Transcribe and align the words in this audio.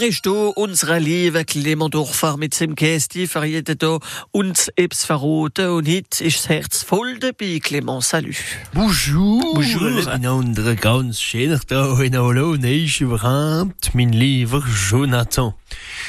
Ist 0.00 0.26
du 0.26 0.48
unsere 0.48 0.98
liebe 0.98 1.44
Clement 1.44 1.94
mit 2.36 2.52
seinem 2.52 2.74
Kästi 2.74 3.28
verrieten 3.28 3.78
da 3.78 4.00
uns 4.32 4.68
etwas 4.74 5.04
verraten 5.04 5.68
und 5.68 5.88
heute 5.88 6.24
ist 6.24 6.40
das 6.40 6.48
Herz 6.48 6.82
voll 6.82 7.16
dabei, 7.20 7.60
Clement, 7.62 8.02
salut. 8.02 8.34
Bonjour, 8.72 9.54
Bonjour. 9.54 9.90
miteinander, 9.92 10.74
ganz 10.74 11.20
schön 11.20 11.60
da 11.68 11.96
in 12.00 12.18
Hallo, 12.18 12.54
ist 12.54 13.00
überhaupt, 13.00 13.94
mein 13.94 14.12
lieber 14.12 14.64
Jonathan. 14.90 15.54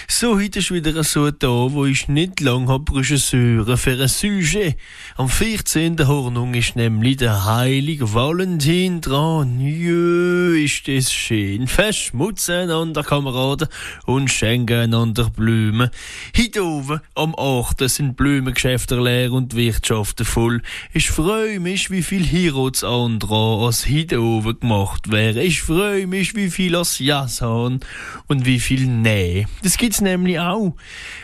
So, 0.07 0.39
heute 0.39 0.59
ist 0.59 0.71
wieder 0.71 1.03
so 1.03 1.29
da, 1.29 1.47
wo 1.47 1.85
ich 1.85 2.07
nicht 2.07 2.39
lang 2.39 2.67
hab 2.67 2.91
Regisseur 2.91 3.77
für 3.77 4.01
ein 4.01 4.07
Sujet. 4.07 4.77
Am 5.15 5.29
14. 5.29 6.07
Hornung 6.07 6.53
ist 6.53 6.75
nämlich 6.75 7.17
der 7.17 7.45
heilige 7.45 8.13
Valentin 8.13 9.01
dran. 9.01 9.59
Jö, 9.59 10.57
ist 10.63 10.87
das 10.87 11.11
schön. 11.11 11.67
Verschmutzen 11.67 12.69
an 12.69 12.93
der 12.93 13.03
Kameraden 13.03 13.67
und 14.05 14.29
schenken 14.29 14.77
einander 14.77 15.29
Blumen. 15.29 15.89
Heute 16.37 16.63
oben 16.63 17.01
am 17.15 17.35
8. 17.37 17.89
sind 17.89 18.17
Blumengeschäfte 18.17 18.99
leer 18.99 19.31
und 19.31 19.55
Wirtschaften 19.55 20.25
voll. 20.25 20.61
Ich 20.93 21.11
freue 21.11 21.59
mich, 21.59 21.91
wie 21.91 22.03
viel 22.03 22.25
Heiratsantrag 22.25 23.61
als 23.61 23.87
heute 23.89 24.21
oben 24.21 24.59
gemacht 24.59 25.11
wäre. 25.11 25.41
Ich 25.41 25.61
freue 25.61 26.07
mich, 26.07 26.35
wie 26.35 26.49
viel 26.49 26.75
als 26.75 26.99
Jas 26.99 27.41
haben 27.41 27.79
und 28.27 28.45
wie 28.45 28.59
viel 28.59 28.87
Nee. 28.87 29.47
Das 29.63 29.77
gibt's 29.77 30.01
nämlich 30.01 30.39
auch. 30.39 30.75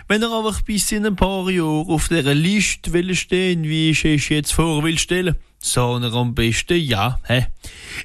Wenn 0.07 0.23
er 0.23 0.31
aber 0.31 0.55
bis 0.65 0.91
in 0.91 1.05
ein 1.05 1.15
paar 1.15 1.49
Jahren 1.49 1.87
auf 1.87 2.07
der 2.07 2.35
Liste 2.35 2.93
will 2.93 3.15
stehen, 3.15 3.63
wie 3.63 3.91
ich 3.91 4.05
es 4.05 4.29
jetzt 4.29 4.53
vor 4.53 4.83
will 4.83 4.97
stellen, 4.97 5.35
er 6.03 6.13
am 6.13 6.33
besten 6.33 6.79
ja, 6.79 7.19
hä? 7.27 7.47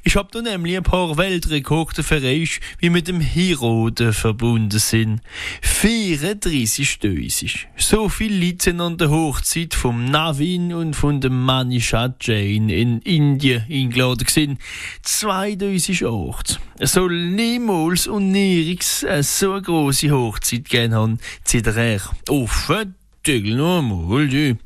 Ich 0.05 0.17
hab 0.17 0.31
da 0.33 0.43
nämlich 0.43 0.77
ein 0.77 0.83
paar 0.83 1.17
Weltrekorde 1.17 2.03
für 2.03 2.23
euch, 2.23 2.61
wie 2.79 2.91
mit 2.91 3.09
dem 3.09 3.21
Heroden 3.21 4.13
verbunden 4.13 4.79
sind. 4.79 5.21
34 5.63 6.89
Stößig. 6.89 7.69
So 7.77 8.09
viel 8.09 8.45
Leute 8.45 8.65
sind 8.65 8.81
an 8.81 8.99
der 8.99 9.11
Hochzeit 9.11 9.75
vom 9.75 10.05
Navin 10.05 10.75
und 10.75 10.95
von 10.95 11.21
dem 11.21 11.45
Manisha 11.45 12.15
Jain 12.21 12.69
in 12.69 13.01
Indien 13.01 13.65
eingeladen 13.71 14.27
gewesen. 14.27 14.59
2008. 15.03 16.61
Es 16.79 16.93
soll 16.93 17.31
niemals 17.31 18.07
und 18.07 18.33
nirgends 18.33 19.05
so 19.21 19.53
eine 19.53 19.63
grosse 19.63 20.11
Hochzeit 20.11 20.69
gegeben 20.69 20.95
haben, 20.95 21.19
zieht 21.45 21.67
er 21.67 22.01
Offen 22.29 22.95
Tegel 23.27 23.57
nochmal, 23.57 24.29
du. 24.29 24.57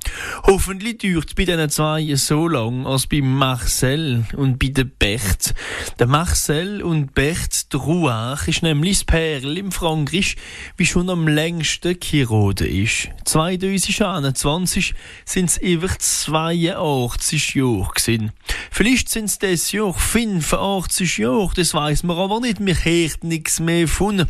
Hoffentlich 0.45 0.99
dauert 0.99 1.35
bei 1.35 1.45
diesen 1.45 1.71
zwei 1.71 2.15
so 2.15 2.49
lang 2.49 2.87
als 2.87 3.07
bei 3.07 3.21
Marcel 3.21 4.25
und 4.37 4.59
bei 4.59 4.69
der 4.69 4.85
Bert. 4.85 5.55
Der 5.99 6.07
Marcel 6.07 6.83
und 6.83 7.15
Bert 7.15 7.73
Drouach 7.73 8.49
ist 8.49 8.63
nämlich 8.63 8.99
das 8.99 9.05
Perl 9.05 9.57
im 9.57 9.71
Frankreich, 9.71 10.37
wie 10.77 10.87
schon 10.87 11.09
am 11.11 11.29
längsten 11.29 11.99
Kirode 11.99 12.67
ist. 12.67 13.09
2021 13.25 14.95
sind 15.25 15.51
es 15.51 15.57
über 15.59 15.89
82 15.89 17.55
Jahre 17.55 17.91
gewesen. 17.95 18.33
Vielleicht 18.71 19.09
sind 19.09 19.27
es 19.27 19.39
dieses 19.39 19.73
Jahr 19.73 19.95
85 19.95 21.19
Jahre, 21.19 21.51
das 21.55 21.75
weiß 21.75 22.03
man 22.03 22.19
aber 22.19 22.41
nicht. 22.41 22.61
Mir 22.61 22.77
hört 22.85 23.25
nichts 23.25 23.61
mehr 23.61 23.87
von. 23.87 24.27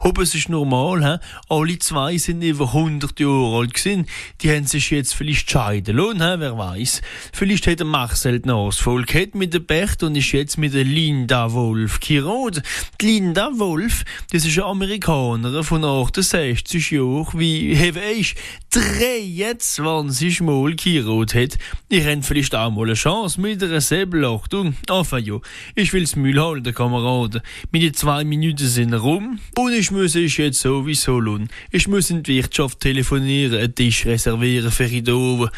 Ob 0.00 0.18
es 0.18 0.34
ist 0.34 0.48
normal, 0.48 1.04
he? 1.04 1.26
alle 1.48 1.78
zwei 1.78 2.18
sind 2.18 2.42
über 2.42 2.66
100 2.66 3.18
Jahre 3.20 3.58
alt 3.58 3.74
gewesen. 3.74 4.06
Die 4.40 4.50
haben 4.50 4.66
sich 4.66 4.90
jetzt 4.90 5.14
vielleicht 5.14 5.29
scheiden 5.34 5.96
lassen, 5.96 6.40
wer 6.40 6.58
weiß. 6.58 7.02
Vielleicht 7.32 7.66
hat 7.66 7.84
Marcel 7.84 8.40
die 8.40 8.48
Nase 8.48 8.82
gehabt 8.82 9.34
mit 9.34 9.54
der 9.54 9.60
Bert 9.60 10.02
und 10.02 10.16
ist 10.16 10.32
jetzt 10.32 10.58
mit 10.58 10.74
der 10.74 10.84
Linda 10.84 11.52
Wolf 11.52 12.00
geheiratet. 12.00 12.64
Die 13.00 13.06
Linda 13.06 13.50
Wolf, 13.54 14.04
das 14.32 14.44
ist 14.44 14.58
eine 14.58 14.66
Amerikanerin 14.66 15.64
von 15.64 15.84
68 15.84 16.90
Jahren, 16.90 17.26
wie 17.34 17.76
habe 17.76 18.00
ich 18.16 18.34
23 18.70 20.40
Mal 20.42 20.74
geheiratet 20.74 21.34
hat. 21.34 21.58
Ihr 21.88 22.04
habt 22.04 22.24
vielleicht 22.24 22.54
auch 22.54 22.70
mal 22.70 22.84
eine 22.84 22.94
Chance 22.94 23.40
mit 23.40 23.62
einer 23.62 23.80
Säbelachtung. 23.80 24.74
Enfin 24.88 25.24
ja, 25.24 25.38
ich 25.74 25.92
will's 25.92 26.16
Müll 26.16 26.40
halten, 26.40 26.74
Kameraden. 26.74 27.42
Meine 27.72 27.92
zwei 27.92 28.24
Minuten 28.24 28.66
sind 28.66 28.94
rum 28.94 29.38
und 29.56 29.72
ich 29.72 29.90
muss 29.90 30.14
es 30.14 30.36
jetzt 30.36 30.60
sowieso 30.60 31.18
lohnen. 31.20 31.48
Ich 31.70 31.88
muss 31.88 32.10
in 32.10 32.22
die 32.22 32.36
Wirtschaft 32.36 32.80
telefonieren, 32.80 33.58
einen 33.60 33.74
Tisch 33.74 34.06
reservieren 34.06 34.70
für 34.70 34.90
heute 34.90 35.12
oben. 35.20 35.50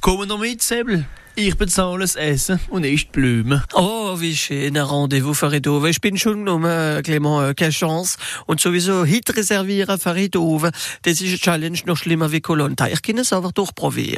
Kommen 0.00 0.28
noch 0.28 0.38
mit, 0.38 0.62
Säbel? 0.62 1.06
Ich 1.36 1.56
bezahle 1.56 2.00
das 2.00 2.16
Essen 2.16 2.58
und 2.70 2.84
isst 2.84 3.06
die 3.06 3.12
Blumen. 3.12 3.62
Oh, 3.72 4.18
wie 4.18 4.36
schön, 4.36 4.76
ein 4.76 4.82
Rendezvous 4.82 5.42
oben. 5.42 5.86
Ich 5.86 6.00
bin 6.00 6.18
schon 6.18 6.44
genommen, 6.44 7.02
Clement, 7.02 7.50
äh, 7.50 7.54
keine 7.54 7.70
Chance. 7.70 8.18
Und 8.46 8.60
sowieso 8.60 9.06
heute 9.06 9.36
reservieren 9.36 9.98
oben. 10.36 10.72
Das 11.02 11.20
ist 11.20 11.28
eine 11.28 11.38
Challenge 11.38 11.78
noch 11.86 11.96
schlimmer 11.96 12.32
wie 12.32 12.40
Kolonta. 12.40 12.88
Ich 12.88 13.00
kann 13.00 13.18
es 13.18 13.32
aber 13.32 13.52
durchprobieren. 13.52 14.08